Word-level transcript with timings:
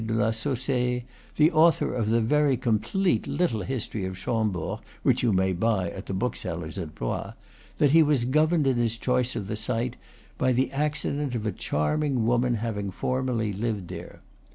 de 0.03 0.15
la 0.15 0.31
Saussaye, 0.31 1.03
the 1.37 1.51
author 1.51 1.93
of 1.93 2.09
the 2.09 2.21
very 2.21 2.57
complete 2.57 3.27
little 3.27 3.61
history 3.61 4.03
of 4.03 4.17
Chambord 4.17 4.79
which 5.03 5.21
you 5.21 5.31
may 5.31 5.53
buy 5.53 5.91
at 5.91 6.07
the 6.07 6.13
bookseller's 6.15 6.79
at 6.79 6.95
Blois, 6.95 7.33
that 7.77 7.91
he 7.91 8.01
was 8.01 8.25
govemed 8.25 8.65
in 8.65 8.77
his 8.77 8.97
choice 8.97 9.35
of 9.35 9.45
the 9.45 9.55
site 9.55 9.97
by 10.39 10.51
the 10.51 10.71
accident 10.71 11.35
of 11.35 11.45
a 11.45 11.51
charming 11.51 12.25
woman 12.25 12.55
having 12.55 12.89
formerly 12.89 13.53
lived 13.53 13.89
there. 13.89 14.21